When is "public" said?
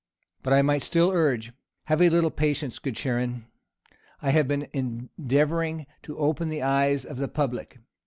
7.27-7.77